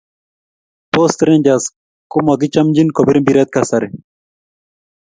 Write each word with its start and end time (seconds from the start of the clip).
Post 0.95 1.17
rangers 1.29 1.65
ko 2.11 2.17
makichamchin 2.25 2.89
kopir 2.95 3.17
mbire 3.23 3.43
kasari 3.53 3.89